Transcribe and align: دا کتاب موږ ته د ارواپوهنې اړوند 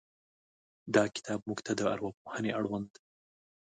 دا 0.95 1.03
کتاب 1.15 1.39
موږ 1.47 1.59
ته 1.65 1.71
د 1.79 1.81
ارواپوهنې 1.93 2.51
اړوند 2.59 2.91